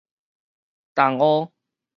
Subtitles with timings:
[0.95, 1.51] 茼蒿